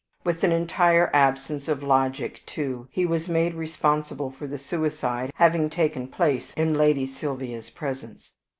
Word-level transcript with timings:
With 0.23 0.43
an 0.43 0.51
entire 0.51 1.11
absence 1.13 1.67
of 1.67 1.83
logic, 1.83 2.41
too, 2.47 2.87
he 2.89 3.05
was 3.05 3.29
made 3.29 3.53
responsible 3.53 4.31
for 4.31 4.47
the 4.47 4.57
suicide 4.57 5.29
having 5.35 5.69
taken 5.69 6.07
place 6.07 6.53
in 6.53 6.73
Lady 6.75 7.05
Sylvia's 7.05 7.69
presence. 7.69 8.31